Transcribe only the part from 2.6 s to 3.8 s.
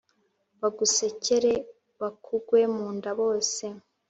mu nda bose